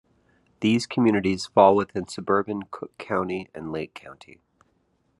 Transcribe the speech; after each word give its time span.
These 0.61 0.87
communities 0.87 1.45
fall 1.45 1.75
within 1.75 2.07
suburban 2.07 2.63
Cook 2.71 2.97
County 2.97 3.51
and 3.53 3.71
Lake 3.71 3.93
County. 3.93 4.39